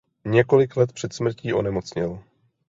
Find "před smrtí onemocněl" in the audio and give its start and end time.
0.93-2.23